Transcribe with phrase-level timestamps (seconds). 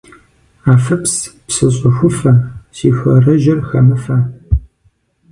[0.73, 1.13] Афыпс,
[1.45, 2.31] псы щӀыхуфэ,
[2.75, 4.17] си хуарэжьыр хэмыфэ.